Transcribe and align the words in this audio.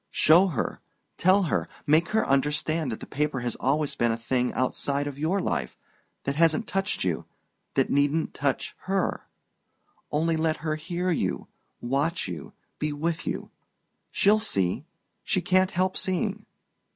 "Show 0.09 0.47
her 0.47 0.81
tell 1.17 1.43
her 1.43 1.69
make 1.85 2.09
her 2.09 2.27
understand 2.27 2.91
that 2.91 3.01
the 3.01 3.05
paper 3.05 3.41
has 3.41 3.55
always 3.57 3.93
been 3.93 4.11
a 4.11 4.17
thing 4.17 4.51
outside 4.53 5.05
your 5.15 5.39
life 5.39 5.77
that 6.23 6.33
hasn't 6.37 6.65
touched 6.65 7.03
you 7.03 7.25
that 7.75 7.91
needn't 7.91 8.33
touch 8.33 8.73
her. 8.87 9.27
Only, 10.11 10.37
let 10.37 10.57
her 10.65 10.75
hear 10.75 11.11
you 11.11 11.49
watch 11.81 12.27
you 12.27 12.53
be 12.79 12.91
with 12.91 13.27
you 13.27 13.51
she'll 14.09 14.39
see...she 14.39 15.39
can't 15.39 15.69
help 15.69 15.95
seeing..." 15.95 16.47